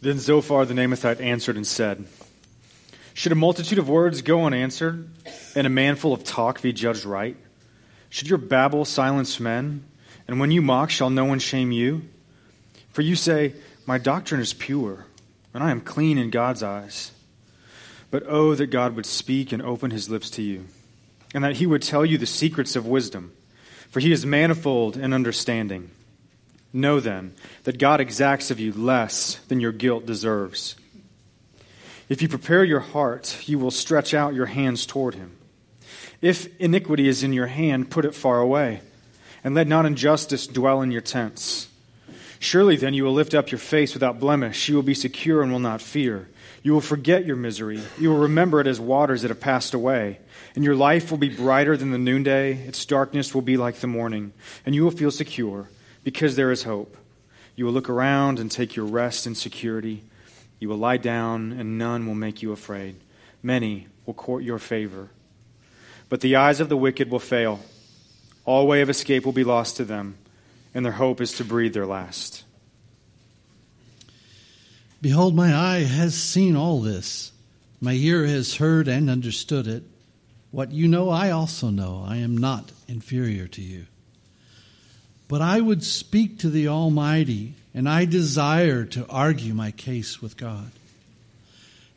[0.00, 2.06] Then Zophar the Naamathite answered and said,
[3.14, 5.08] Should a multitude of words go unanswered,
[5.56, 7.36] and a man full of talk be judged right?
[8.08, 9.84] Should your babble silence men?
[10.28, 12.02] And when you mock, shall no one shame you?
[12.90, 13.54] For you say,
[13.86, 15.06] My doctrine is pure,
[15.52, 17.10] and I am clean in God's eyes.
[18.10, 20.66] But oh, that God would speak and open his lips to you,
[21.34, 23.32] and that he would tell you the secrets of wisdom,
[23.90, 25.90] for he is manifold in understanding.
[26.72, 30.76] Know then that God exacts of you less than your guilt deserves.
[32.08, 35.36] If you prepare your heart, you will stretch out your hands toward him.
[36.20, 38.80] If iniquity is in your hand, put it far away,
[39.44, 41.68] and let not injustice dwell in your tents.
[42.40, 44.68] Surely then you will lift up your face without blemish.
[44.68, 46.28] You will be secure and will not fear.
[46.62, 47.80] You will forget your misery.
[47.98, 50.18] You will remember it as waters that have passed away.
[50.54, 52.54] And your life will be brighter than the noonday.
[52.66, 54.32] Its darkness will be like the morning.
[54.64, 55.68] And you will feel secure
[56.08, 56.96] because there is hope.
[57.54, 60.04] You will look around and take your rest in security.
[60.58, 62.96] You will lie down, and none will make you afraid.
[63.42, 65.10] Many will court your favor.
[66.08, 67.60] But the eyes of the wicked will fail.
[68.46, 70.16] All way of escape will be lost to them,
[70.72, 72.42] and their hope is to breathe their last.
[75.02, 77.32] Behold, my eye has seen all this.
[77.82, 79.82] My ear has heard and understood it.
[80.52, 82.02] What you know, I also know.
[82.08, 83.84] I am not inferior to you.
[85.28, 90.38] But I would speak to the Almighty, and I desire to argue my case with
[90.38, 90.70] God.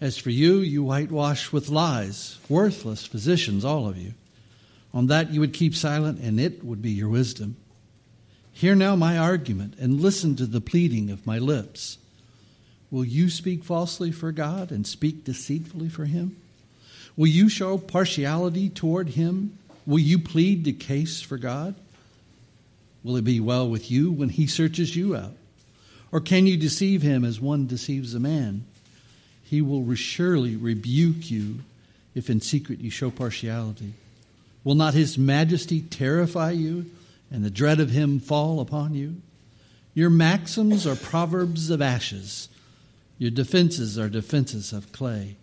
[0.01, 4.13] As for you, you whitewash with lies, worthless physicians, all of you.
[4.93, 7.55] On that you would keep silent, and it would be your wisdom.
[8.51, 11.97] Hear now my argument, and listen to the pleading of my lips.
[12.89, 16.35] Will you speak falsely for God and speak deceitfully for Him?
[17.15, 19.57] Will you show partiality toward Him?
[19.85, 21.75] Will you plead the case for God?
[23.03, 25.33] Will it be well with you when he searches you out?
[26.11, 28.65] Or can you deceive him as one deceives a man?
[29.43, 31.59] He will surely rebuke you
[32.13, 33.93] if in secret you show partiality.
[34.63, 36.85] Will not his majesty terrify you
[37.31, 39.15] and the dread of him fall upon you?
[39.93, 42.49] Your maxims are proverbs of ashes,
[43.17, 45.35] your defenses are defenses of clay.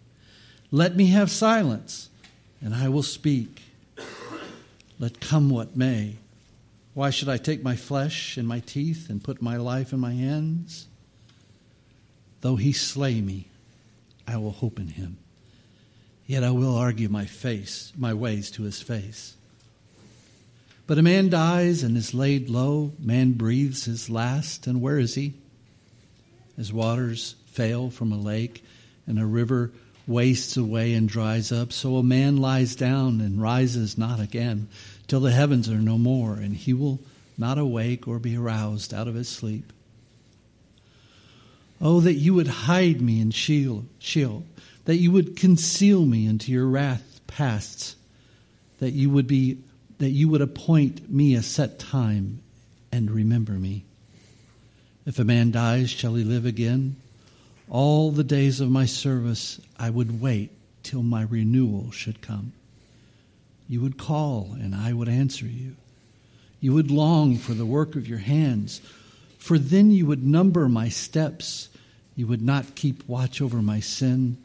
[0.70, 2.08] Let me have silence,
[2.60, 3.62] and I will speak.
[4.98, 6.16] Let come what may.
[6.98, 10.14] Why should I take my flesh and my teeth and put my life in my
[10.14, 10.88] hands?
[12.40, 13.46] Though he slay me,
[14.26, 15.16] I will hope in him.
[16.26, 19.36] Yet I will argue my face, my ways to his face.
[20.88, 25.14] But a man dies and is laid low, man breathes his last, and where is
[25.14, 25.34] he?
[26.58, 28.64] As waters fail from a lake
[29.06, 29.70] and a river
[30.08, 34.66] wastes away and dries up, so a man lies down and rises not again
[35.06, 36.98] till the heavens are no more, and he will
[37.36, 39.72] not awake or be aroused out of his sleep.
[41.80, 43.84] Oh, that you would hide me in Sheol,
[44.86, 47.94] that you would conceal me into your wrath past,
[48.80, 49.58] that you would be
[49.98, 52.40] that you would appoint me a set time
[52.92, 53.84] and remember me.
[55.04, 56.96] If a man dies, shall he live again?
[57.70, 60.50] All the days of my service I would wait
[60.82, 62.52] till my renewal should come.
[63.68, 65.76] You would call, and I would answer you.
[66.60, 68.80] You would long for the work of your hands,
[69.38, 71.68] for then you would number my steps.
[72.16, 74.38] You would not keep watch over my sin.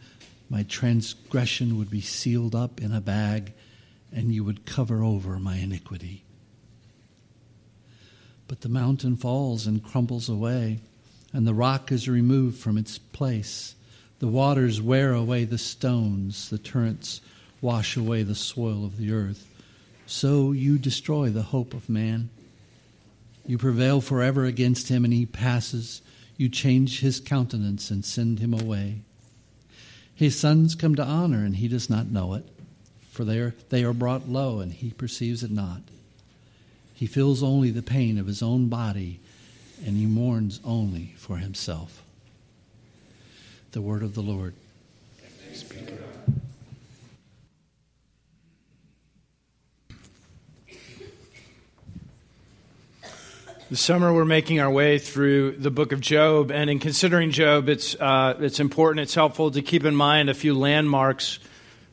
[0.50, 3.54] My transgression would be sealed up in a bag,
[4.12, 6.24] and you would cover over my iniquity.
[8.48, 10.82] But the mountain falls and crumbles away,
[11.34, 13.76] and the rock is removed from its place.
[14.20, 17.20] The waters wear away the stones, the torrents
[17.60, 19.48] wash away the soil of the earth.
[20.06, 22.30] So you destroy the hope of man.
[23.46, 26.02] You prevail forever against him, and he passes.
[26.38, 29.00] You change his countenance and send him away.
[30.16, 32.46] His sons come to honor, and he does not know it,
[33.12, 35.82] for they are, they are brought low, and he perceives it not.
[36.94, 39.20] He feels only the pain of his own body,
[39.86, 42.04] and he mourns only for himself.
[43.72, 44.54] The word of the Lord.
[53.70, 57.70] This summer, we're making our way through the book of Job, and in considering Job,
[57.70, 61.40] it's, uh, it's important, it's helpful to keep in mind a few landmarks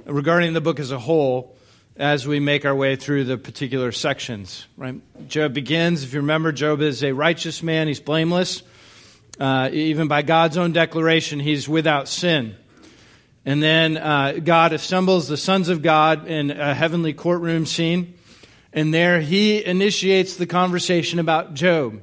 [0.04, 1.56] regarding the book as a whole
[1.96, 4.66] as we make our way through the particular sections.
[4.76, 5.00] Right?
[5.28, 8.62] Job begins, if you remember, Job is a righteous man, he's blameless.
[9.38, 12.56] Uh, even by God's own declaration, he's without sin.
[13.46, 18.14] And then uh, God assembles the sons of God in a heavenly courtroom scene.
[18.72, 22.02] And there he initiates the conversation about Job.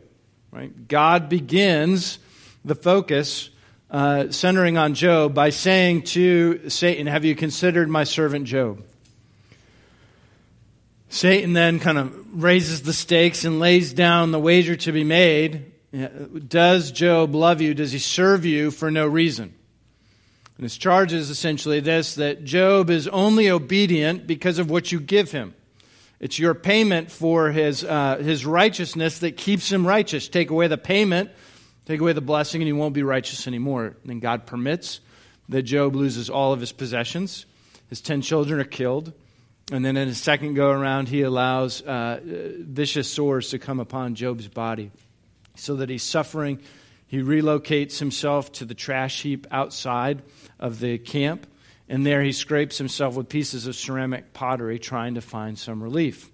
[0.51, 0.87] Right?
[0.87, 2.19] God begins
[2.65, 3.49] the focus
[3.89, 8.83] uh, centering on Job by saying to Satan, Have you considered my servant Job?
[11.09, 15.71] Satan then kind of raises the stakes and lays down the wager to be made.
[16.47, 17.73] Does Job love you?
[17.73, 19.53] Does he serve you for no reason?
[20.57, 24.99] And his charge is essentially this that Job is only obedient because of what you
[24.99, 25.53] give him.
[26.19, 30.27] It's your payment for his, uh, his righteousness that keeps him righteous.
[30.27, 31.29] Take away the payment,
[31.85, 33.85] take away the blessing, and he won't be righteous anymore.
[33.85, 34.99] And then God permits
[35.47, 37.45] that Job loses all of his possessions.
[37.89, 39.13] His ten children are killed.
[39.71, 44.15] And then in his second go around, he allows uh, vicious sores to come upon
[44.15, 44.91] Job's body
[45.55, 46.59] so that he's suffering.
[47.07, 50.21] He relocates himself to the trash heap outside
[50.57, 51.47] of the camp,
[51.89, 56.31] and there he scrapes himself with pieces of ceramic pottery, trying to find some relief.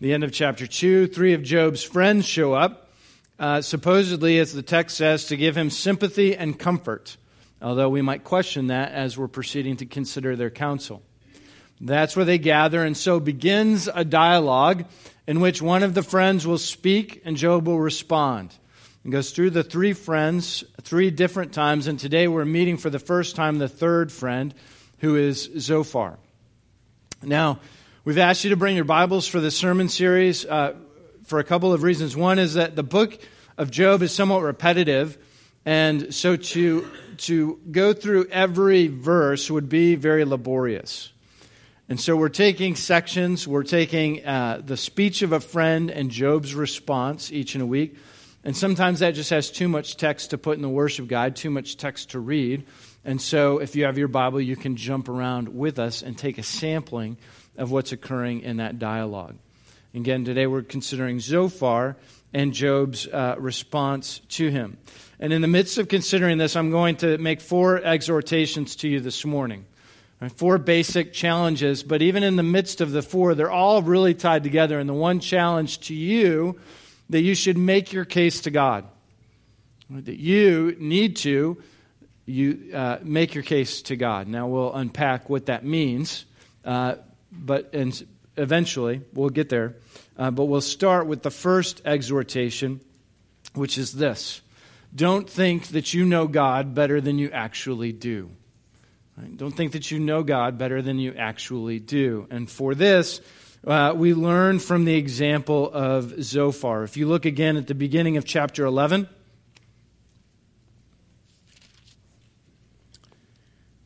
[0.00, 2.90] The end of chapter 2, three of Job's friends show up,
[3.38, 7.16] uh, supposedly, as the text says, to give him sympathy and comfort,
[7.60, 11.02] although we might question that as we're proceeding to consider their counsel.
[11.80, 14.86] That's where they gather, and so begins a dialogue
[15.26, 18.54] in which one of the friends will speak and Job will respond.
[19.04, 22.98] It goes through the three friends three different times, and today we're meeting for the
[22.98, 24.54] first time the third friend,
[24.98, 26.18] who is Zophar.
[27.22, 27.60] Now,
[28.04, 30.74] we've asked you to bring your Bibles for the sermon series uh,
[31.24, 32.16] for a couple of reasons.
[32.16, 33.18] One is that the book
[33.58, 35.18] of Job is somewhat repetitive,
[35.64, 36.88] and so to,
[37.18, 41.12] to go through every verse would be very laborious.
[41.88, 46.52] And so we're taking sections, we're taking uh, the speech of a friend and Job's
[46.52, 47.96] response each in a week.
[48.42, 51.50] And sometimes that just has too much text to put in the worship guide, too
[51.50, 52.66] much text to read.
[53.04, 56.38] And so if you have your Bible, you can jump around with us and take
[56.38, 57.18] a sampling
[57.56, 59.36] of what's occurring in that dialogue.
[59.94, 61.96] Again, today we're considering Zophar
[62.34, 64.76] and Job's uh, response to him.
[65.20, 69.00] And in the midst of considering this, I'm going to make four exhortations to you
[69.00, 69.66] this morning.
[70.34, 74.44] Four basic challenges, but even in the midst of the four, they're all really tied
[74.44, 74.78] together.
[74.78, 76.58] And the one challenge to you
[77.10, 78.84] that you should make your case to God,
[79.90, 81.62] that you need to
[82.26, 84.26] you uh, make your case to God.
[84.26, 86.24] Now we'll unpack what that means,
[86.64, 86.96] uh,
[87.30, 89.76] but and eventually we'll get there.
[90.18, 92.80] Uh, but we'll start with the first exhortation,
[93.54, 94.40] which is this:
[94.94, 98.30] Don't think that you know God better than you actually do.
[99.16, 99.34] Right?
[99.36, 102.26] Don't think that you know God better than you actually do.
[102.30, 103.20] And for this,
[103.66, 106.84] uh, we learn from the example of Zophar.
[106.84, 109.08] If you look again at the beginning of chapter 11,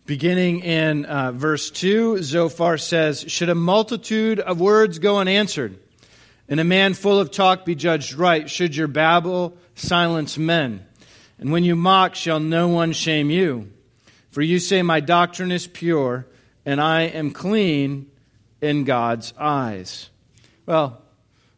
[0.05, 5.79] beginning in uh, verse 2, Zophar says, Should a multitude of words go unanswered,
[6.49, 8.50] and a man full of talk be judged right?
[8.50, 10.85] Should your babble silence men?
[11.38, 13.71] And when you mock, shall no one shame you?
[14.31, 16.27] For you say, My doctrine is pure,
[16.65, 18.11] and I am clean
[18.61, 20.11] in God's eyes.
[20.67, 21.03] Well,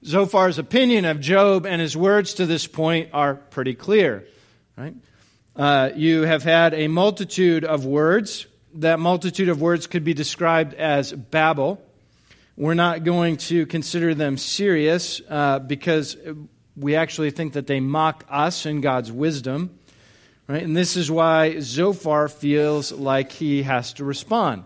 [0.05, 4.27] Zophar's opinion of Job and his words to this point are pretty clear,
[4.77, 4.95] right?
[5.55, 8.47] Uh, you have had a multitude of words.
[8.75, 11.83] That multitude of words could be described as babble.
[12.57, 16.17] We're not going to consider them serious uh, because
[16.77, 19.79] we actually think that they mock us and God's wisdom.
[20.49, 20.63] Right?
[20.63, 24.65] And this is why Zophar feels like he has to respond.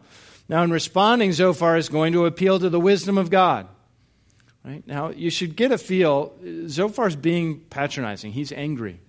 [0.49, 3.68] Now, in responding, Zophar is going to appeal to the wisdom of God.
[4.64, 4.87] Right?
[4.87, 6.33] Now, you should get a feel.
[6.66, 8.33] Zophar's being patronizing.
[8.33, 9.00] He's angry.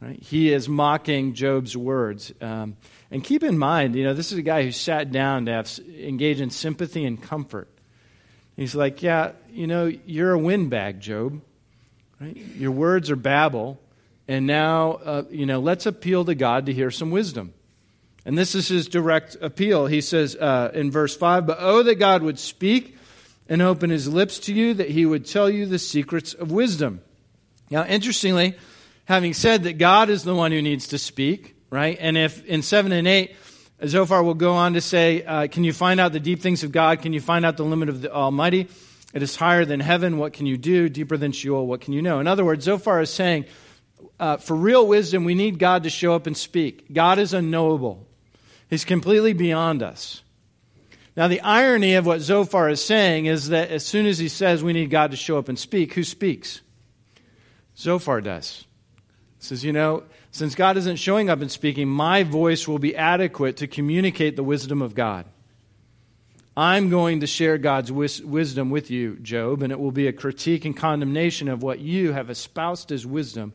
[0.00, 0.20] Right?
[0.20, 2.32] He is mocking Job's words.
[2.40, 2.76] Um,
[3.10, 5.80] and keep in mind, you know, this is a guy who sat down to have,
[5.98, 7.68] engage in sympathy and comfort.
[8.56, 11.40] He's like, yeah, you know, you're a windbag, Job.
[12.20, 12.36] Right?
[12.36, 13.80] Your words are babble.
[14.26, 17.52] And now, uh, you know, let's appeal to God to hear some wisdom.
[18.24, 19.86] And this is his direct appeal.
[19.86, 22.96] He says uh, in verse 5 But oh, that God would speak
[23.48, 27.02] and open his lips to you, that he would tell you the secrets of wisdom.
[27.70, 28.56] Now, interestingly,
[29.04, 31.98] having said that God is the one who needs to speak, right?
[32.00, 33.36] And if in 7 and 8,
[33.86, 36.72] Zophar will go on to say, uh, Can you find out the deep things of
[36.72, 37.02] God?
[37.02, 38.68] Can you find out the limit of the Almighty?
[39.12, 40.18] It is higher than heaven.
[40.18, 40.88] What can you do?
[40.88, 41.66] Deeper than Sheol.
[41.66, 42.20] What can you know?
[42.20, 43.44] In other words, Zophar is saying,
[44.18, 46.92] uh, for real wisdom, we need God to show up and speak.
[46.92, 48.06] God is unknowable,
[48.68, 50.22] He's completely beyond us.
[51.16, 54.64] Now, the irony of what Zophar is saying is that as soon as he says
[54.64, 56.60] we need God to show up and speak, who speaks?
[57.76, 58.64] Zophar does.
[59.38, 60.02] He says, You know,
[60.32, 64.42] since God isn't showing up and speaking, my voice will be adequate to communicate the
[64.42, 65.26] wisdom of God.
[66.56, 70.12] I'm going to share God's wis- wisdom with you, Job, and it will be a
[70.12, 73.54] critique and condemnation of what you have espoused as wisdom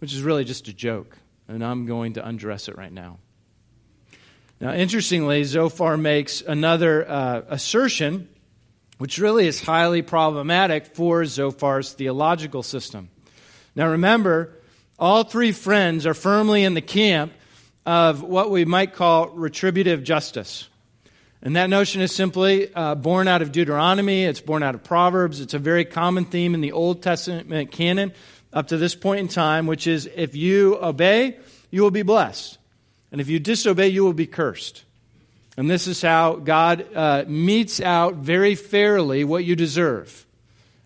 [0.00, 1.16] which is really just a joke.
[1.46, 3.18] and I'm going to undress it right now.
[4.60, 8.28] Now, interestingly, Zophar makes another uh, assertion,
[8.98, 13.08] which really is highly problematic for Zophar's theological system.
[13.74, 14.52] Now, remember,
[14.98, 17.32] all three friends are firmly in the camp
[17.86, 20.68] of what we might call retributive justice.
[21.42, 25.40] And that notion is simply uh, born out of Deuteronomy, it's born out of Proverbs.
[25.40, 28.12] It's a very common theme in the Old Testament canon
[28.52, 31.38] up to this point in time, which is if you obey,
[31.70, 32.58] you will be blessed.
[33.12, 34.84] And if you disobey, you will be cursed.
[35.56, 40.26] And this is how God uh, metes out very fairly what you deserve.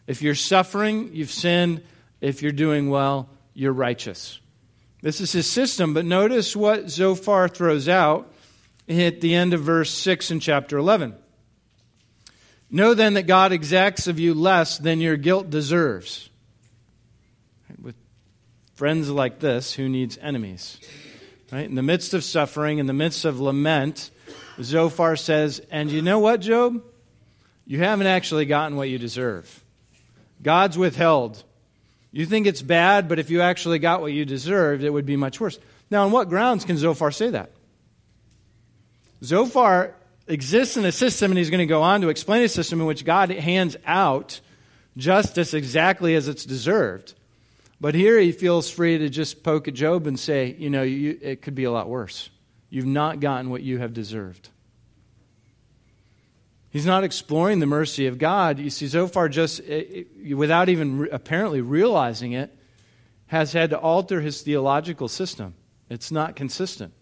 [0.07, 1.83] If you're suffering, you've sinned.
[2.21, 4.41] If you're doing well, you're righteous.
[5.03, 8.33] This is his system, but notice what Zophar throws out
[8.89, 11.15] at the end of verse 6 in chapter 11.
[12.71, 16.31] Know then that God exacts of you less than your guilt deserves.
[17.81, 17.97] With
[18.75, 20.81] friends like this, who needs enemies?
[21.53, 21.69] Right?
[21.69, 24.11] In the midst of suffering, in the midst of lament,
[24.61, 26.83] Zophar says, And you know what, Job?
[27.67, 29.65] You haven't actually gotten what you deserve.
[30.43, 31.45] God's withheld
[32.15, 35.17] you think it's bad, but if you actually got what you deserved, it would be
[35.17, 35.59] much worse.
[35.91, 37.51] Now, on what grounds can Zophar say that?
[39.25, 39.97] Zophar
[40.29, 42.87] exists in a system, and he's going to go on to explain a system in
[42.87, 44.41] which God hands out
[44.97, 47.15] justice exactly as it's deserved.
[47.85, 51.19] But here he feels free to just poke at Job and say, you know, you,
[51.21, 52.31] it could be a lot worse.
[52.71, 54.49] You've not gotten what you have deserved.
[56.71, 58.59] He's not exploring the mercy of God.
[58.59, 59.61] You see, Zophar just,
[60.35, 62.57] without even apparently realizing it,
[63.27, 65.53] has had to alter his theological system.
[65.91, 66.95] It's not consistent.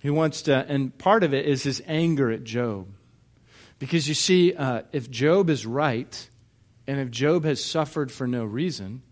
[0.00, 2.88] He wants to, and part of it is his anger at Job.
[3.78, 6.28] Because you see, uh, if Job is right,
[6.88, 9.02] and if Job has suffered for no reason,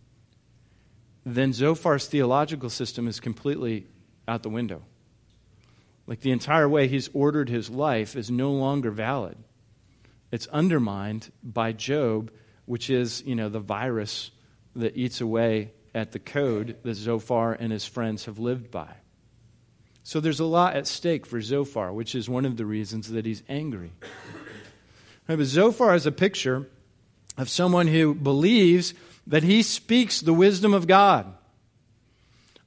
[1.25, 3.87] then Zophar's theological system is completely
[4.27, 4.83] out the window.
[6.07, 9.37] Like the entire way he's ordered his life is no longer valid.
[10.33, 12.31] It's undermined by Job,
[12.65, 14.31] which is, you know, the virus
[14.77, 18.89] that eats away at the code that Zophar and his friends have lived by.
[20.03, 23.27] So there's a lot at stake for Zophar, which is one of the reasons that
[23.27, 23.93] he's angry.
[25.29, 26.69] Right, but Zophar is a picture
[27.41, 28.93] of someone who believes
[29.27, 31.27] that he speaks the wisdom of God.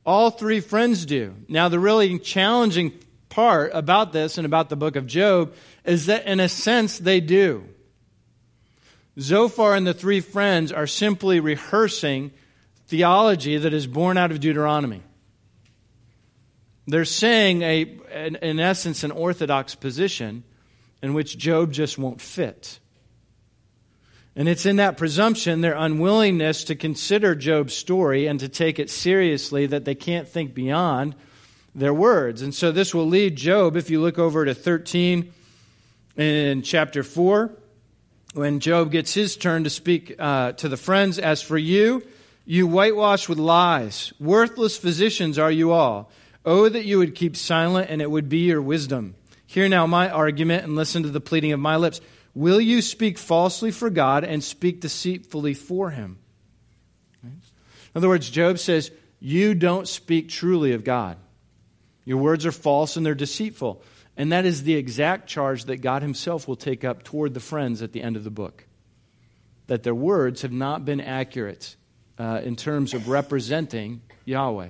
[0.06, 1.36] All three friends do.
[1.48, 2.92] Now, the really challenging
[3.30, 5.54] part about this and about the book of Job
[5.86, 7.64] is that, in a sense, they do.
[9.20, 12.32] Zophar and the three friends are simply rehearsing
[12.88, 15.04] theology that is born out of Deuteronomy.
[16.88, 17.82] They're saying, a,
[18.42, 20.44] in essence, an orthodox position
[21.02, 22.80] in which Job just won't fit.
[24.36, 28.90] And it's in that presumption, their unwillingness to consider Job's story and to take it
[28.90, 31.16] seriously, that they can't think beyond
[31.76, 32.42] their words.
[32.42, 35.32] And so this will lead Job, if you look over to 13
[36.18, 37.52] in chapter 4,
[38.34, 42.02] when Job gets his turn to speak uh, to the friends, As for you,
[42.46, 44.14] you whitewash with lies.
[44.20, 46.12] Worthless physicians are you all.
[46.46, 49.16] Oh, that you would keep silent, and it would be your wisdom.
[49.46, 52.02] Hear now my argument and listen to the pleading of my lips.
[52.36, 56.18] Will you speak falsely for God and speak deceitfully for him?
[57.24, 61.18] In other words, Job says, You don't speak truly of God.
[62.06, 63.84] Your words are false and they're deceitful.
[64.18, 67.82] And that is the exact charge that God Himself will take up toward the friends
[67.82, 68.68] at the end of the book.
[69.68, 71.76] That their words have not been accurate
[72.20, 74.70] uh, in terms of representing Yahweh.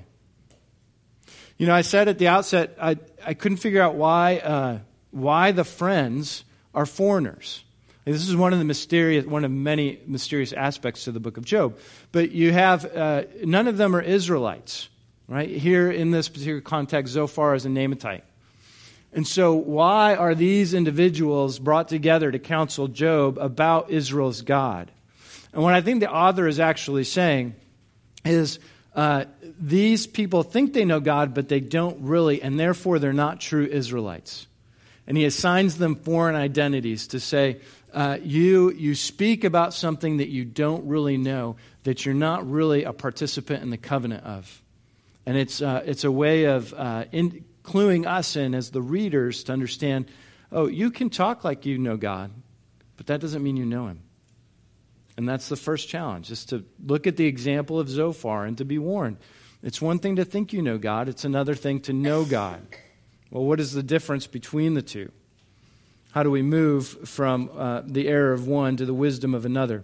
[1.57, 4.79] You know, I said at the outset, I, I couldn't figure out why, uh,
[5.11, 6.43] why the friends
[6.73, 7.63] are foreigners.
[8.05, 11.45] This is one of the mysterious, one of many mysterious aspects to the book of
[11.45, 11.77] Job.
[12.11, 14.89] But you have, uh, none of them are Israelites.
[15.27, 15.49] Right?
[15.49, 18.23] Here in this particular context, Zophar is a Naamathite.
[19.13, 24.91] And so, why are these individuals brought together to counsel Job about Israel's God?
[25.53, 27.55] And what I think the author is actually saying
[28.25, 28.59] is
[28.95, 29.25] uh,
[29.59, 33.65] these people think they know God, but they don't really, and therefore they're not true
[33.65, 34.47] Israelites.
[35.05, 37.59] And he assigns them foreign identities to say,
[37.93, 42.83] uh, you, you speak about something that you don't really know, that you're not really
[42.83, 44.61] a participant in the covenant of.
[45.25, 49.43] And it's, uh, it's a way of uh, in, cluing us in as the readers
[49.45, 50.05] to understand
[50.53, 52.31] oh, you can talk like you know God,
[52.95, 54.01] but that doesn't mean you know Him.
[55.17, 58.65] And that's the first challenge, is to look at the example of Zophar and to
[58.65, 59.17] be warned.
[59.61, 62.61] It's one thing to think you know God, it's another thing to know God.
[63.33, 65.11] Well, what is the difference between the two?
[66.11, 69.83] How do we move from uh, the error of one to the wisdom of another?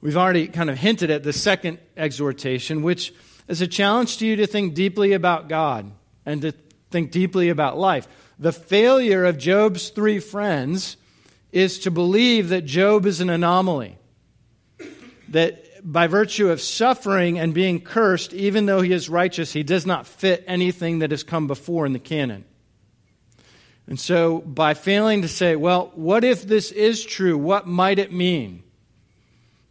[0.00, 3.12] We've already kind of hinted at the second exhortation, which
[3.48, 5.90] is a challenge to you to think deeply about God
[6.24, 6.52] and to
[6.92, 8.06] think deeply about life.
[8.38, 10.96] The failure of Job's three friends
[11.50, 13.98] is to believe that Job is an anomaly.
[15.30, 19.86] That by virtue of suffering and being cursed, even though he is righteous, he does
[19.86, 22.44] not fit anything that has come before in the canon.
[23.86, 27.36] And so, by failing to say, well, what if this is true?
[27.36, 28.62] What might it mean?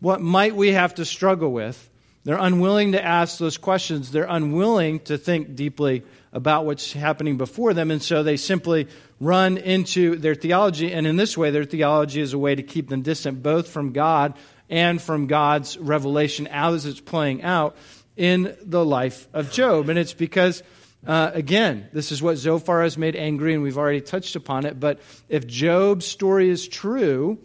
[0.01, 1.89] What might we have to struggle with?
[2.25, 4.11] They're unwilling to ask those questions.
[4.11, 7.91] They're unwilling to think deeply about what's happening before them.
[7.91, 8.87] And so they simply
[9.19, 10.91] run into their theology.
[10.91, 13.93] And in this way, their theology is a way to keep them distant both from
[13.93, 14.35] God
[14.69, 17.75] and from God's revelation as it's playing out
[18.15, 19.89] in the life of Job.
[19.89, 20.61] And it's because,
[21.07, 24.79] uh, again, this is what Zophar has made angry, and we've already touched upon it.
[24.79, 27.39] But if Job's story is true,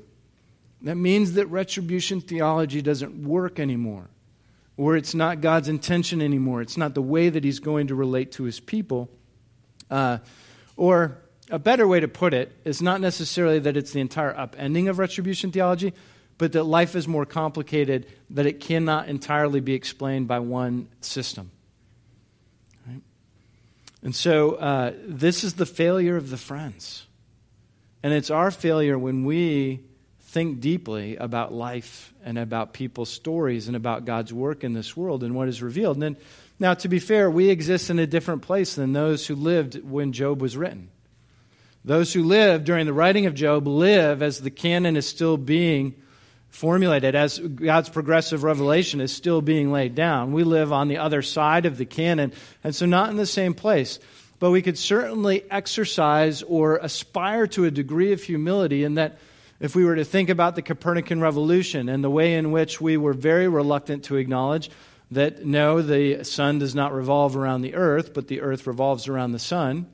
[0.83, 4.11] that means that retribution theology doesn't work anymore,
[4.77, 6.61] or it's not God's intention anymore.
[6.61, 9.09] It's not the way that He's going to relate to His people.
[9.91, 10.19] Uh,
[10.77, 11.19] or
[11.51, 14.99] a better way to put it is not necessarily that it's the entire upending of
[14.99, 15.95] retribution theology,
[16.39, 21.51] but that life is more complicated, that it cannot entirely be explained by one system.
[22.87, 23.03] Right?
[24.03, 27.07] And so uh, this is the failure of the friends.
[28.03, 29.81] And it's our failure when we
[30.21, 35.23] think deeply about life and about people's stories and about God's work in this world
[35.23, 35.97] and what is revealed.
[35.97, 36.17] And then,
[36.59, 40.13] now, to be fair, we exist in a different place than those who lived when
[40.13, 40.89] Job was written.
[41.85, 45.95] Those who lived during the writing of Job live as the canon is still being
[46.55, 50.33] formulated, as God's progressive revelation is still being laid down.
[50.33, 52.33] We live on the other side of the canon,
[52.63, 53.99] and so not in the same place.
[54.39, 59.19] But we could certainly exercise or aspire to a degree of humility in that
[59.59, 62.97] if we were to think about the Copernican revolution and the way in which we
[62.97, 64.71] were very reluctant to acknowledge
[65.11, 69.33] that no, the sun does not revolve around the earth, but the earth revolves around
[69.33, 69.87] the sun,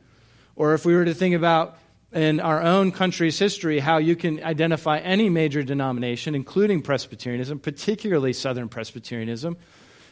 [0.57, 1.79] or if we were to think about
[2.13, 8.33] in our own country's history how you can identify any major denomination, including Presbyterianism, particularly
[8.33, 9.57] Southern Presbyterianism,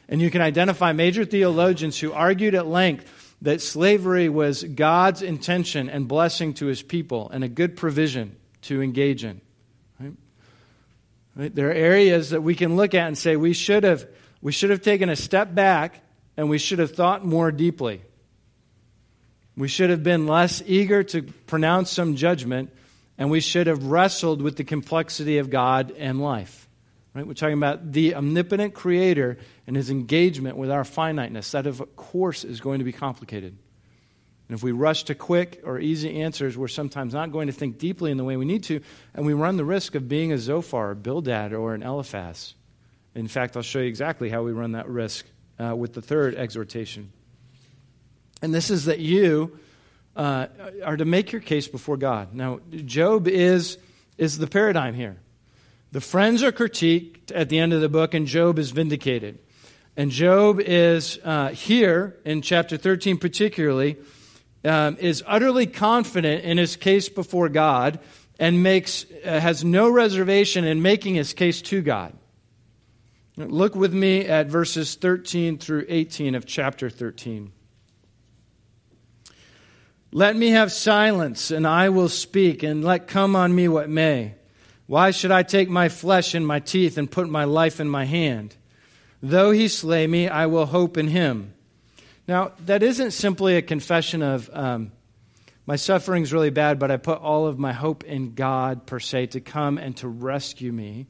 [0.09, 5.89] and you can identify major theologians who argued at length that slavery was God's intention
[5.89, 9.41] and blessing to his people and a good provision to engage in.
[10.01, 10.13] Right?
[11.37, 11.55] Right?
[11.55, 14.07] There are areas that we can look at and say we should have
[14.41, 16.01] we should have taken a step back
[16.37, 18.03] and we should have thought more deeply.
[19.59, 22.71] We should have been less eager to pronounce some judgment,
[23.19, 26.69] and we should have wrestled with the complexity of God and life.
[27.13, 27.27] Right?
[27.27, 31.51] We're talking about the omnipotent creator and his engagement with our finiteness.
[31.51, 33.59] That, of course, is going to be complicated.
[34.49, 37.79] And if we rush to quick or easy answers, we're sometimes not going to think
[37.79, 38.81] deeply in the way we need to,
[39.13, 42.55] and we run the risk of being a Zophar, a Bildad, or an Eliphaz.
[43.17, 45.27] In fact, I'll show you exactly how we run that risk
[45.59, 47.13] uh, with the third exhortation.
[48.41, 49.59] And this is that you
[50.17, 50.47] uh,
[50.85, 52.35] are to make your case before God.
[52.35, 53.79] Now, Job is,
[54.17, 55.17] is the paradigm here.
[55.93, 59.39] The friends are critiqued at the end of the book, and Job is vindicated.
[59.97, 63.97] And Job is uh, here in chapter 13, particularly,
[64.65, 67.99] um, is utterly confident in his case before God
[68.39, 72.13] and makes, uh, has no reservation in making his case to God.
[73.37, 77.53] Look with me at verses 13 through 18 of chapter 13.
[80.11, 84.35] Let me have silence, and I will speak, and let come on me what may.
[84.87, 88.07] Why should I take my flesh in my teeth and put my life in my
[88.07, 88.57] hand?
[89.23, 91.53] Though he slay me, I will hope in him.
[92.27, 94.93] Now, that isn't simply a confession of um,
[95.67, 99.27] my suffering's really bad, but I put all of my hope in God, per se,
[99.29, 101.07] to come and to rescue me,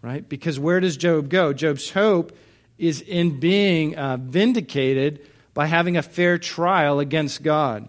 [0.00, 0.26] right?
[0.26, 1.52] Because where does Job go?
[1.52, 2.34] Job's hope
[2.78, 7.88] is in being uh, vindicated by having a fair trial against God.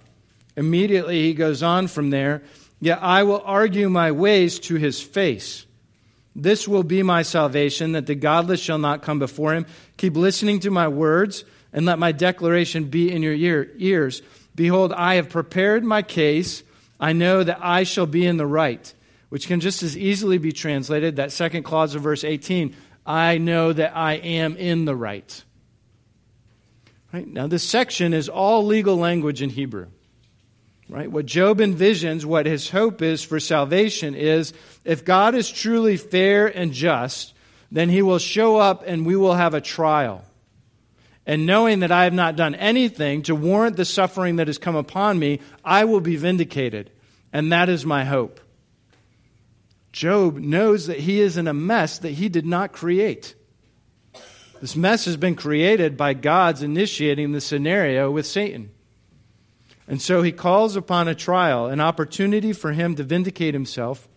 [0.55, 2.41] Immediately he goes on from there,
[2.79, 5.65] Yet I will argue my ways to his face.
[6.35, 9.65] This will be my salvation, that the godless shall not come before him.
[9.97, 14.21] Keep listening to my words and let my declaration be in your ear, ears.
[14.53, 16.63] Behold, I have prepared my case.
[16.99, 18.93] I know that I shall be in the right,
[19.29, 23.71] which can just as easily be translated, that second clause of verse 18, I know
[23.71, 25.43] that I am in the right.
[27.13, 27.27] Right?
[27.27, 29.87] Now, this section is all legal language in Hebrew.
[30.88, 31.12] Right?
[31.12, 36.45] What Job envisions, what his hope is for salvation is if God is truly fair
[36.45, 37.34] and just,
[37.71, 40.24] then he will show up and we will have a trial
[41.26, 44.76] and knowing that I have not done anything to warrant the suffering that has come
[44.76, 46.91] upon me, I will be vindicated.
[47.34, 48.39] And that is my hope.
[49.91, 53.34] Job knows that he is in a mess that he did not create.
[54.62, 58.71] This mess has been created by God's initiating the scenario with Satan.
[59.88, 64.08] And so he calls upon a trial, an opportunity for him to vindicate himself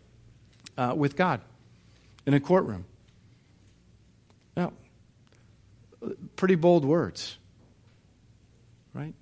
[0.77, 1.43] uh, with God
[2.27, 2.87] in a courtroom.
[4.57, 4.73] Now,
[6.37, 7.37] pretty bold words,
[8.95, 9.15] right?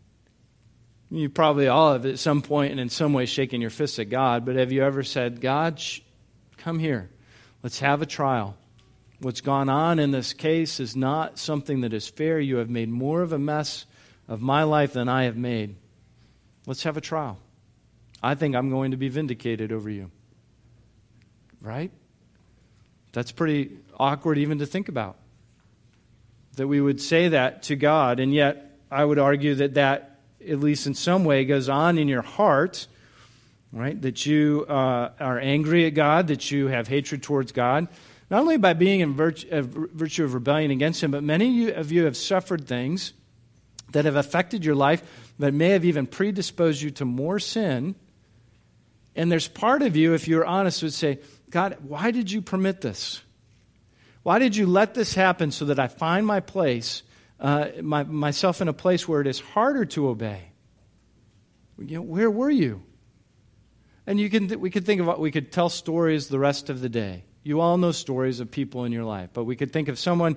[1.10, 4.08] You probably all have at some point and in some way shaken your fists at
[4.08, 6.00] God, but have you ever said, God, sh-
[6.58, 7.10] come here,
[7.62, 8.56] let's have a trial?
[9.20, 12.38] What's gone on in this case is not something that is fair.
[12.38, 13.86] You have made more of a mess
[14.28, 15.76] of my life than I have made.
[16.66, 17.38] Let's have a trial.
[18.22, 20.10] I think I'm going to be vindicated over you.
[21.60, 21.90] Right?
[23.12, 25.16] That's pretty awkward even to think about.
[26.56, 30.60] That we would say that to God, and yet I would argue that that, at
[30.60, 32.86] least in some way, goes on in your heart,
[33.72, 34.00] right?
[34.00, 37.88] That you uh, are angry at God, that you have hatred towards God,
[38.30, 41.92] not only by being in virtue, uh, virtue of rebellion against Him, but many of
[41.92, 43.12] you have suffered things
[43.92, 45.02] that have affected your life
[45.38, 47.94] that may have even predisposed you to more sin.
[49.14, 51.20] And there's part of you, if you're honest, would say,
[51.50, 53.22] God, why did you permit this?
[54.22, 57.02] Why did you let this happen so that I find my place,
[57.38, 60.50] uh, my, myself in a place where it is harder to obey?
[61.78, 62.82] You know, where were you?
[64.06, 66.88] And you can, we could think of, we could tell stories the rest of the
[66.88, 67.24] day.
[67.42, 70.36] You all know stories of people in your life, but we could think of someone,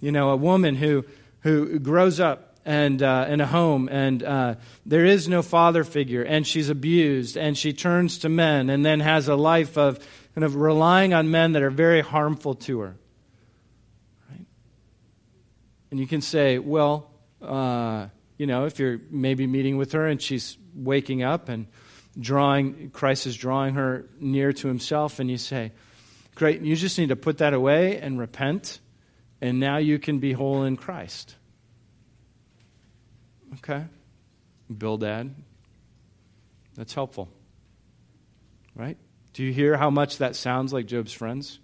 [0.00, 1.04] you know, a woman who,
[1.40, 6.22] who grows up and uh, in a home, and uh, there is no father figure,
[6.22, 9.98] and she's abused, and she turns to men, and then has a life of
[10.34, 12.96] kind of relying on men that are very harmful to her.
[14.30, 14.44] Right?
[15.90, 20.20] And you can say, well, uh, you know, if you're maybe meeting with her and
[20.20, 21.68] she's waking up and
[22.20, 25.72] drawing, Christ is drawing her near to himself, and you say,
[26.34, 26.60] Great.
[26.60, 28.78] You just need to put that away and repent,
[29.40, 31.34] and now you can be whole in Christ.
[33.58, 33.84] Okay?
[34.70, 35.34] Bildad.
[36.76, 37.28] That's helpful.
[38.74, 38.96] Right?
[39.32, 41.58] Do you hear how much that sounds like Job's friends?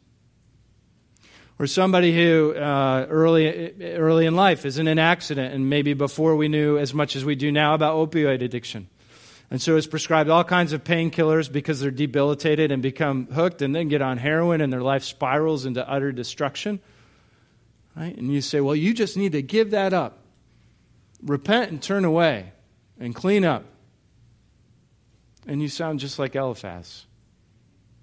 [1.59, 6.35] Or somebody who uh, early, early in life is in an accident, and maybe before
[6.35, 8.89] we knew as much as we do now about opioid addiction
[9.55, 13.73] and so it's prescribed all kinds of painkillers because they're debilitated and become hooked and
[13.73, 16.81] then get on heroin and their life spirals into utter destruction.
[17.95, 18.17] Right?
[18.17, 20.19] And you say, well, you just need to give that up.
[21.25, 22.53] Repent and turn away
[22.99, 23.65] and clean up.
[25.47, 27.07] And you sound just like Eliphaz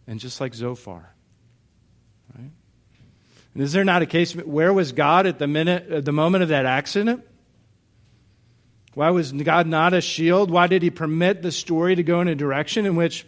[0.07, 1.13] and just like Zophar.
[2.37, 2.51] Right?
[3.53, 6.43] And is there not a case where was God at the minute at the moment
[6.43, 7.23] of that accident?
[8.93, 10.51] Why was God not a shield?
[10.51, 13.25] Why did he permit the story to go in a direction in which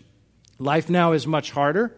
[0.60, 1.96] life now is much harder?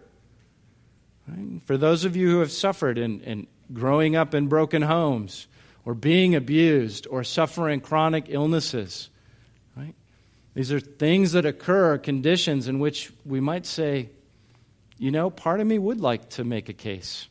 [1.27, 1.61] Right?
[1.65, 5.47] For those of you who have suffered in, in growing up in broken homes,
[5.85, 9.09] or being abused, or suffering chronic illnesses,
[9.77, 9.93] right?
[10.55, 14.09] These are things that occur, conditions in which we might say,
[14.97, 17.27] you know, part of me would like to make a case.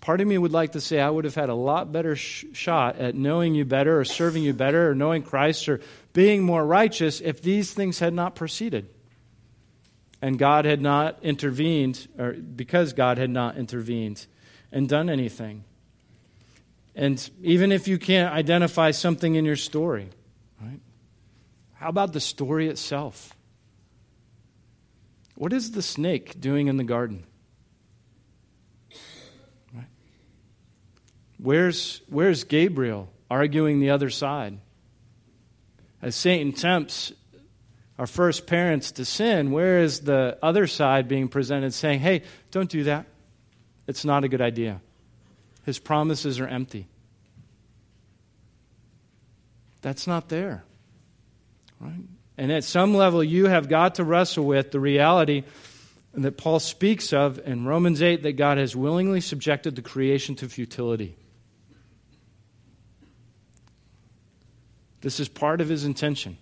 [0.00, 2.46] Part of me would like to say I would have had a lot better sh-
[2.52, 5.80] shot at knowing you better or serving you better or knowing Christ or
[6.12, 8.88] being more righteous if these things had not proceeded.
[10.20, 14.26] And God had not intervened, or because God had not intervened
[14.72, 15.64] and done anything.
[16.94, 20.08] And even if you can't identify something in your story,
[20.60, 20.80] right?
[21.74, 23.34] How about the story itself?
[25.34, 27.24] What is the snake doing in the garden?
[29.74, 29.88] Right?
[31.38, 34.58] Where's, where's Gabriel arguing the other side?
[36.00, 37.12] As Satan tempts
[37.98, 42.70] our first parents to sin, where is the other side being presented saying, hey, don't
[42.70, 43.06] do that?
[43.86, 44.80] It's not a good idea.
[45.64, 46.88] His promises are empty.
[49.82, 50.64] That's not there.
[51.80, 52.04] Right?
[52.36, 55.44] And at some level, you have got to wrestle with the reality
[56.14, 60.48] that Paul speaks of in Romans 8 that God has willingly subjected the creation to
[60.48, 61.16] futility.
[65.00, 66.38] This is part of his intention.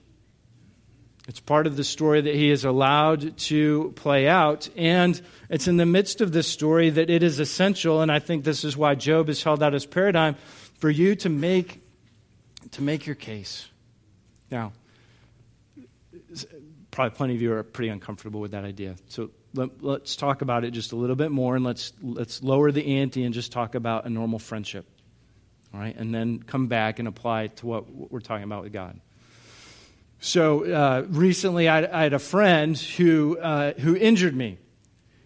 [1.28, 4.68] It's part of the story that he is allowed to play out.
[4.76, 8.44] And it's in the midst of this story that it is essential, and I think
[8.44, 10.34] this is why Job is held out as paradigm,
[10.78, 11.80] for you to make,
[12.72, 13.68] to make your case.
[14.50, 14.72] Now,
[16.90, 18.96] probably plenty of you are pretty uncomfortable with that idea.
[19.08, 22.72] So let, us talk about it just a little bit more, and let's, let's lower
[22.72, 24.86] the ante and just talk about a normal friendship
[25.74, 28.72] all right, and then come back and apply it to what we're talking about with
[28.72, 29.00] God.
[30.24, 34.56] So uh, recently, I, I, had a friend who uh, who injured me.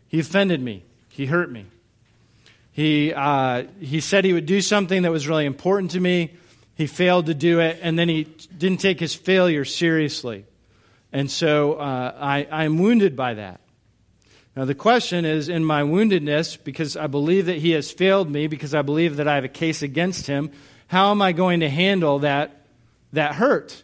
[0.08, 0.84] He offended me.
[1.10, 1.66] He hurt me.
[2.72, 6.32] He, uh, he said he would do something that was really important to me.
[6.76, 8.24] He failed to do it, and then he
[8.56, 10.46] didn't take his failure seriously.
[11.12, 13.60] And so uh, I, I'm wounded by that.
[14.56, 18.46] Now, the question is in my woundedness, because I believe that he has failed me,
[18.46, 20.52] because I believe that I have a case against him,
[20.86, 22.64] how am I going to handle that,
[23.12, 23.82] that hurt?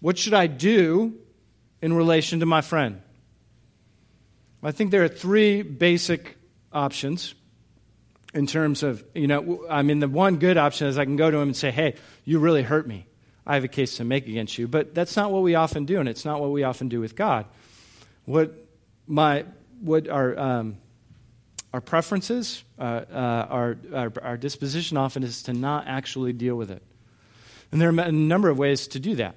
[0.00, 1.14] What should I do
[1.80, 3.02] in relation to my friend?
[4.62, 6.36] I think there are three basic
[6.72, 7.34] options
[8.34, 11.30] in terms of, you know, I mean, the one good option is I can go
[11.30, 13.06] to him and say, hey, you really hurt me.
[13.46, 14.66] I have a case to make against you.
[14.66, 17.14] But that's not what we often do, and it's not what we often do with
[17.14, 17.46] God.
[18.24, 18.52] What,
[19.06, 19.44] my,
[19.80, 20.78] what our, um,
[21.72, 26.72] our preferences, uh, uh, our, our, our disposition often is to not actually deal with
[26.72, 26.82] it.
[27.70, 29.36] And there are a number of ways to do that.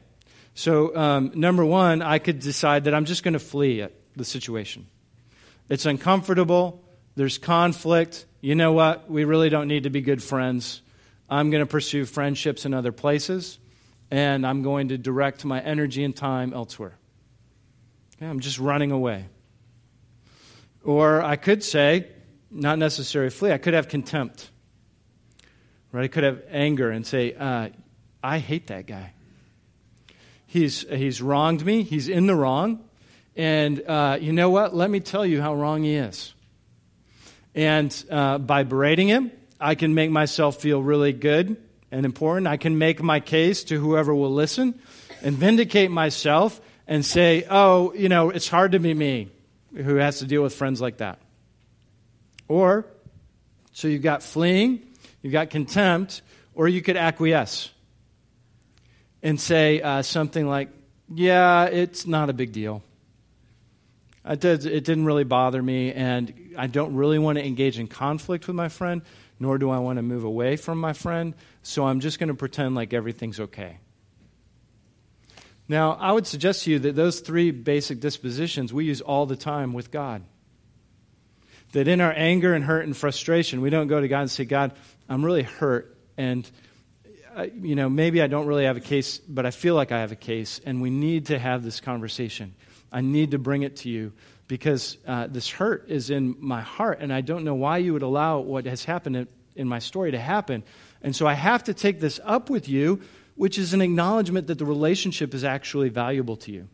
[0.60, 4.88] So, um, number one, I could decide that I'm just going to flee the situation.
[5.70, 6.84] It's uncomfortable.
[7.16, 8.26] There's conflict.
[8.42, 9.10] You know what?
[9.10, 10.82] We really don't need to be good friends.
[11.30, 13.58] I'm going to pursue friendships in other places,
[14.12, 16.98] and I'm going to direct my energy and time elsewhere.
[18.18, 19.28] Okay, I'm just running away.
[20.84, 22.10] Or I could say,
[22.52, 24.50] not necessarily flee, I could have contempt.
[25.94, 26.04] Right?
[26.04, 27.70] I could have anger and say, uh,
[28.22, 29.14] I hate that guy.
[30.52, 32.84] He's, he's wronged me, he's in the wrong.
[33.36, 34.76] And uh, you know what?
[34.76, 36.34] Let me tell you how wrong he is.
[37.54, 39.32] And uh, by berating him,
[39.62, 41.56] I can make myself feel really good
[41.92, 42.48] and important.
[42.48, 44.82] I can make my case to whoever will listen
[45.22, 49.30] and vindicate myself and say, oh, you know, it's hard to be me
[49.76, 51.20] who has to deal with friends like that.
[52.48, 52.88] Or,
[53.72, 54.82] so you've got fleeing,
[55.22, 56.24] you've got contempt,
[56.56, 57.70] or you could acquiesce
[59.22, 60.70] and say uh, something like,
[61.14, 62.84] yeah, it's not a big deal.
[64.28, 68.48] Did, it didn't really bother me, and I don't really want to engage in conflict
[68.48, 69.02] with my friend,
[69.40, 72.36] nor do I want to move away from my friend, so I'm just going to
[72.36, 73.80] pretend like everything's okay.
[75.68, 79.36] Now, I would suggest to you that those three basic dispositions we use all the
[79.36, 80.24] time with God.
[81.72, 84.46] That in our anger and hurt and frustration, we don't go to God and say,
[84.46, 84.74] God,
[85.08, 86.50] I'm really hurt, and
[87.46, 90.12] you know, maybe I don't really have a case, but I feel like I have
[90.12, 92.56] a case, and we need to have this conversation.
[92.92, 94.14] I need to bring it to you
[94.48, 98.02] because uh, this hurt is in my heart, and I don't know why you would
[98.02, 100.64] allow what has happened in, in my story to happen.
[101.04, 103.02] And so I have to take this up with you,
[103.36, 106.68] which is an acknowledgement that the relationship is actually valuable to you.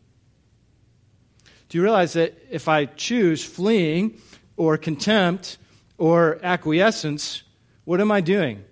[1.68, 4.20] Do you realize that if I choose fleeing
[4.56, 5.58] or contempt
[5.98, 7.42] or acquiescence,
[7.84, 8.64] what am I doing?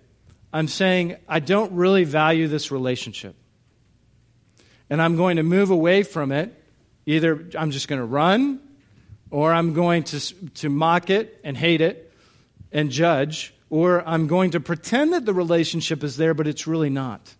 [0.55, 3.35] I'm saying I don't really value this relationship.
[4.89, 6.61] And I'm going to move away from it
[7.05, 8.59] Either I'm just going to run,
[9.29, 10.19] or I'm going to,
[10.55, 12.11] to mock it and hate it
[12.71, 16.89] and judge, or I'm going to pretend that the relationship is there, but it's really
[16.89, 17.35] not.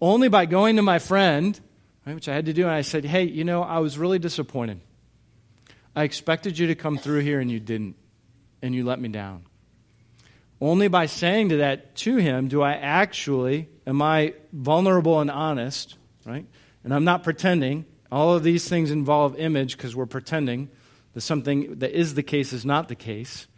[0.00, 1.58] Only by going to my friend,
[2.04, 4.18] right, which I had to do, and I said, Hey, you know, I was really
[4.18, 4.80] disappointed.
[5.94, 7.94] I expected you to come through here, and you didn't,
[8.62, 9.44] and you let me down.
[10.62, 15.96] Only by saying to that to him do I actually, am I vulnerable and honest,
[16.24, 16.46] right?
[16.84, 17.84] And I'm not pretending.
[18.12, 20.70] All of these things involve image because we're pretending
[21.14, 23.48] that something that is the case is not the case.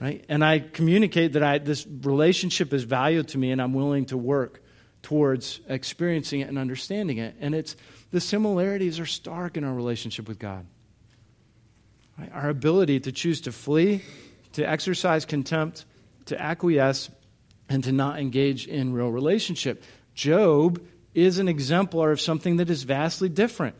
[0.00, 0.24] Right?
[0.30, 4.16] And I communicate that I, this relationship is valued to me and I'm willing to
[4.16, 4.62] work
[5.02, 7.36] towards experiencing it and understanding it.
[7.40, 7.76] And it's
[8.10, 10.64] the similarities are stark in our relationship with God.
[12.18, 12.30] Right?
[12.32, 14.02] Our ability to choose to flee,
[14.52, 15.84] to exercise contempt,
[16.28, 17.10] to acquiesce,
[17.68, 19.82] and to not engage in real relationship.
[20.14, 20.82] Job
[21.14, 23.76] is an exemplar of something that is vastly different.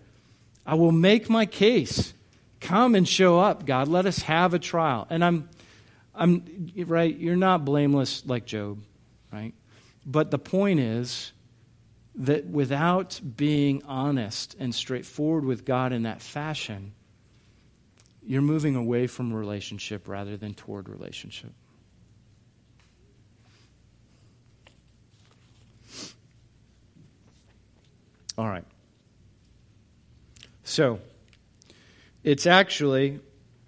[0.67, 2.13] I will make my case.
[2.61, 3.89] Come and show up, God.
[3.89, 5.07] Let us have a trial.
[5.09, 5.49] And I'm,
[6.15, 7.17] I'm right.
[7.17, 8.83] You're not blameless like Job,
[9.33, 9.55] right?
[10.05, 11.33] But the point is
[12.17, 16.93] that without being honest and straightforward with God in that fashion,
[18.23, 21.53] you're moving away from relationship rather than toward relationship.
[28.39, 28.65] All right.
[30.63, 31.01] So,
[32.23, 33.19] it's actually,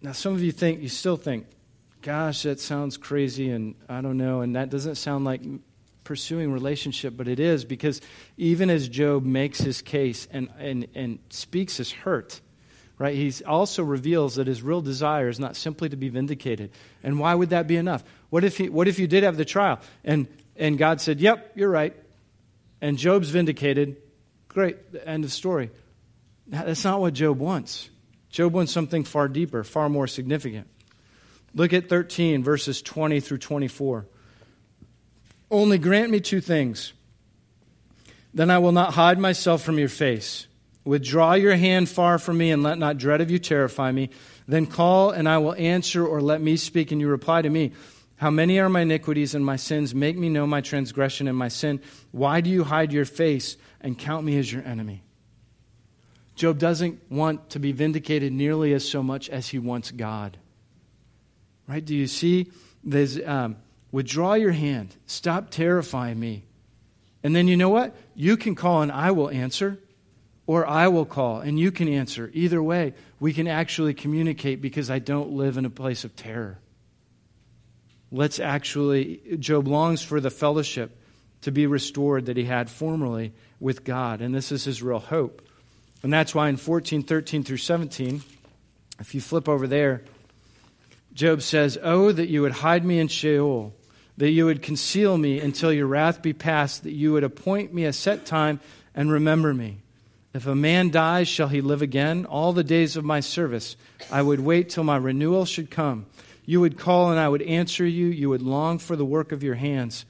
[0.00, 1.46] now some of you think, you still think,
[2.02, 5.42] gosh, that sounds crazy and I don't know, and that doesn't sound like
[6.04, 8.00] pursuing relationship, but it is because
[8.36, 12.40] even as Job makes his case and, and, and speaks his hurt,
[12.96, 16.70] right, he also reveals that his real desire is not simply to be vindicated.
[17.02, 18.04] And why would that be enough?
[18.28, 21.50] What if, he, what if you did have the trial and, and God said, yep,
[21.56, 21.96] you're right,
[22.80, 23.96] and Job's vindicated,
[24.50, 25.70] Great, end of story.
[26.48, 27.88] That's not what Job wants.
[28.30, 30.68] Job wants something far deeper, far more significant.
[31.54, 34.06] Look at 13, verses 20 through 24.
[35.52, 36.92] Only grant me two things.
[38.34, 40.48] Then I will not hide myself from your face.
[40.84, 44.10] Withdraw your hand far from me, and let not dread of you terrify me.
[44.48, 47.72] Then call, and I will answer, or let me speak, and you reply to me.
[48.20, 49.94] How many are my iniquities and my sins?
[49.94, 51.80] Make me know my transgression and my sin.
[52.10, 55.02] Why do you hide your face and count me as your enemy?
[56.34, 60.36] Job doesn't want to be vindicated nearly as so much as he wants God.
[61.66, 61.82] Right?
[61.82, 62.52] Do you see?
[62.84, 63.56] There's, um,
[63.90, 64.94] withdraw your hand.
[65.06, 66.44] Stop terrifying me.
[67.22, 67.96] And then you know what?
[68.14, 69.78] You can call and I will answer,
[70.46, 72.30] or I will call and you can answer.
[72.34, 76.58] Either way, we can actually communicate because I don't live in a place of terror.
[78.12, 80.96] Let's actually, Job longs for the fellowship
[81.42, 84.20] to be restored that he had formerly with God.
[84.20, 85.46] And this is his real hope.
[86.02, 88.22] And that's why in 14, 13 through 17,
[88.98, 90.02] if you flip over there,
[91.14, 93.74] Job says, Oh, that you would hide me in Sheol,
[94.16, 97.84] that you would conceal me until your wrath be past, that you would appoint me
[97.84, 98.60] a set time
[98.94, 99.78] and remember me.
[100.32, 102.24] If a man dies, shall he live again?
[102.24, 103.76] All the days of my service,
[104.12, 106.06] I would wait till my renewal should come.
[106.50, 108.06] You would call and I would answer you.
[108.06, 110.04] You would long for the work of your hands.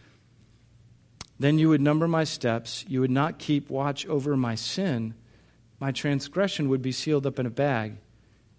[1.39, 2.83] Then you would number my steps.
[2.89, 5.13] You would not keep watch over my sin.
[5.81, 7.99] My transgression would be sealed up in a bag,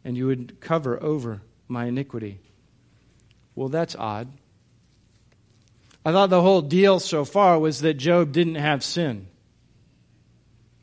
[0.06, 2.40] and you would cover over my iniquity.
[3.56, 4.28] Well, that's odd.
[6.06, 9.26] I thought the whole deal so far was that Job didn't have sin,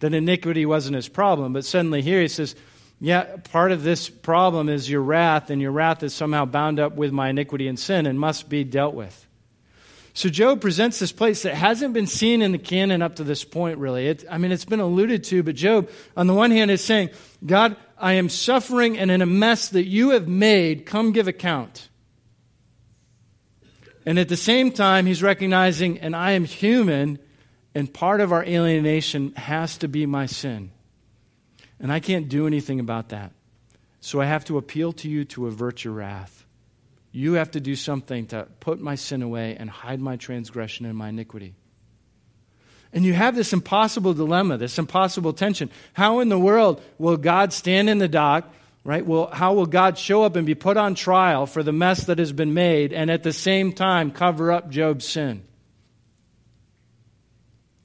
[0.01, 1.53] that iniquity wasn't his problem.
[1.53, 2.57] But suddenly here he says,
[3.01, 6.95] Yeah, part of this problem is your wrath, and your wrath is somehow bound up
[6.95, 9.25] with my iniquity and sin and must be dealt with.
[10.15, 13.45] So Job presents this place that hasn't been seen in the canon up to this
[13.45, 14.09] point, really.
[14.09, 17.11] It, I mean, it's been alluded to, but Job, on the one hand, is saying,
[17.47, 20.87] God, I am suffering and in a mess that you have made.
[20.87, 21.89] Come give account.
[24.05, 27.21] And at the same time, he's recognizing, and I am human,
[27.73, 30.73] and part of our alienation has to be my sin.
[31.81, 33.33] And I can't do anything about that.
[34.01, 36.45] So I have to appeal to you to avert your wrath.
[37.13, 40.97] You have to do something to put my sin away and hide my transgression and
[40.97, 41.55] my iniquity.
[42.93, 45.71] And you have this impossible dilemma, this impossible tension.
[45.93, 49.05] How in the world will God stand in the dock, right?
[49.05, 52.19] Well, how will God show up and be put on trial for the mess that
[52.19, 55.43] has been made and at the same time cover up Job's sin?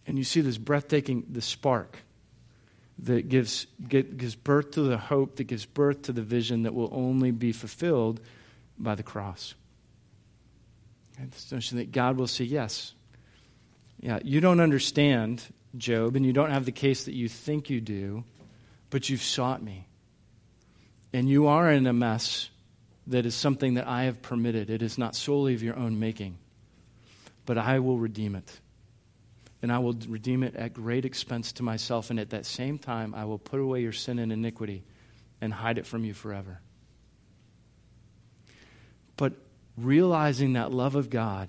[0.05, 1.97] And you see this breathtaking, the spark
[2.99, 6.89] that gives, gives birth to the hope, that gives birth to the vision that will
[6.91, 8.21] only be fulfilled
[8.77, 9.55] by the cross.
[11.17, 12.93] And this notion that God will say, yes,
[13.99, 15.43] yeah, you don't understand,
[15.77, 18.23] Job, and you don't have the case that you think you do,
[18.89, 19.87] but you've sought me.
[21.13, 22.49] And you are in a mess
[23.07, 24.69] that is something that I have permitted.
[24.69, 26.37] It is not solely of your own making,
[27.45, 28.59] but I will redeem it.
[29.63, 33.15] And I will redeem it at great expense to myself, and at that same time,
[33.15, 34.83] I will put away your sin and iniquity
[35.39, 36.59] and hide it from you forever.
[39.15, 39.33] But
[39.77, 41.47] realizing that love of God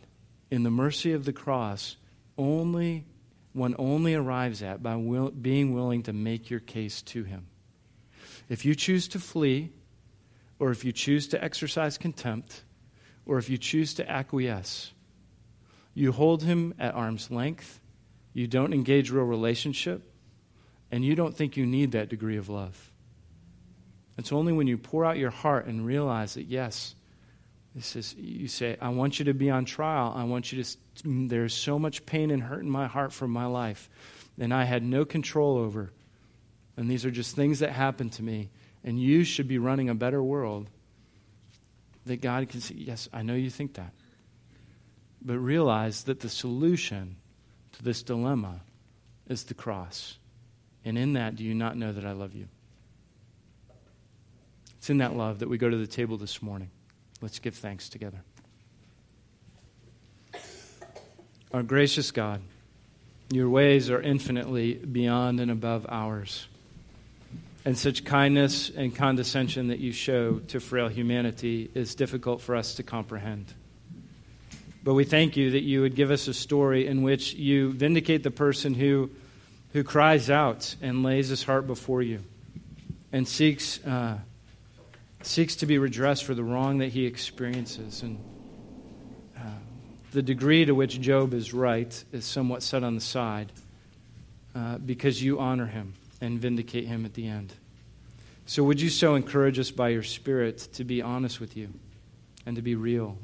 [0.48, 1.96] in the mercy of the cross
[2.38, 3.04] only
[3.52, 7.46] one only arrives at by will, being willing to make your case to him.
[8.48, 9.70] If you choose to flee,
[10.58, 12.62] or if you choose to exercise contempt,
[13.26, 14.92] or if you choose to acquiesce,
[15.94, 17.80] you hold him at arm's length,
[18.34, 20.02] you don't engage real relationship,
[20.90, 22.92] and you don't think you need that degree of love.
[24.18, 26.94] It's only when you pour out your heart and realize that, yes,
[27.74, 30.12] this is, you say, I want you to be on trial.
[30.14, 33.46] I want you to, there's so much pain and hurt in my heart from my
[33.46, 33.88] life,
[34.38, 35.90] and I had no control over.
[36.76, 38.50] And these are just things that happened to me,
[38.84, 40.68] and you should be running a better world.
[42.06, 43.92] That God can see, yes, I know you think that.
[45.22, 47.16] But realize that the solution
[47.74, 48.60] to this dilemma
[49.28, 50.18] is the cross.
[50.84, 52.48] And in that, do you not know that I love you?
[54.78, 56.70] It's in that love that we go to the table this morning.
[57.22, 58.18] Let's give thanks together.
[61.54, 62.42] Our gracious God,
[63.30, 66.48] your ways are infinitely beyond and above ours.
[67.64, 72.74] And such kindness and condescension that you show to frail humanity is difficult for us
[72.74, 73.54] to comprehend.
[74.84, 78.22] But we thank you that you would give us a story in which you vindicate
[78.22, 79.10] the person who,
[79.72, 82.20] who cries out and lays his heart before you
[83.10, 83.84] and seeks.
[83.84, 84.18] Uh,
[85.26, 88.02] seeks to be redressed for the wrong that he experiences.
[88.02, 88.18] And
[89.36, 89.42] uh,
[90.12, 93.52] the degree to which Job is right is somewhat set on the side
[94.54, 97.52] uh, because you honor him and vindicate him at the end.
[98.46, 101.70] So, would you so encourage us by your Spirit to be honest with you
[102.44, 103.16] and to be real.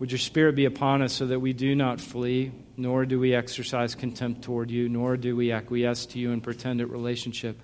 [0.00, 3.34] Would your spirit be upon us so that we do not flee, nor do we
[3.34, 7.60] exercise contempt toward you, nor do we acquiesce to you in pretended relationship,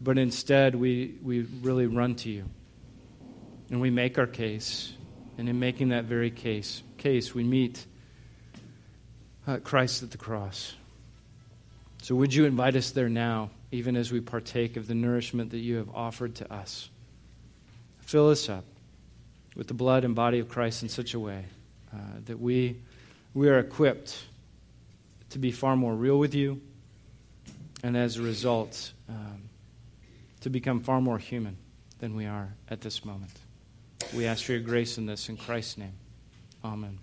[0.00, 2.44] but instead we, we really run to you.
[3.70, 4.92] And we make our case.
[5.38, 7.86] And in making that very case, case we meet
[9.46, 10.74] uh, Christ at the cross.
[12.02, 15.58] So would you invite us there now, even as we partake of the nourishment that
[15.58, 16.90] you have offered to us?
[18.00, 18.64] Fill us up
[19.54, 21.44] with the blood and body of Christ in such a way
[21.92, 22.76] uh, that we,
[23.34, 24.24] we are equipped
[25.30, 26.60] to be far more real with you,
[27.82, 29.48] and as a result, um,
[30.40, 31.56] to become far more human
[31.98, 33.32] than we are at this moment.
[34.14, 35.94] We ask for your grace in this in Christ's name.
[36.64, 36.98] Amen.